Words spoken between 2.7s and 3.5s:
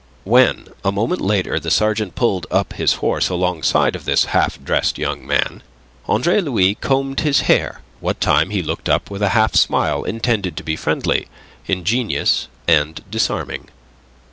his horse